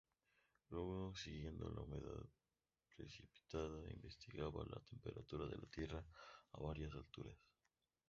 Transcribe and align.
Luego, 0.71 1.13
siguiendo 1.15 1.69
la 1.69 1.81
humedad 1.81 2.25
precipitada, 2.97 3.87
investigaba 3.91 4.65
la 4.65 4.81
temperatura 4.81 5.45
de 5.45 5.57
la 5.59 5.67
tierra 5.67 6.03
a 6.53 6.59
varias 6.59 6.91
alturas. 6.95 7.37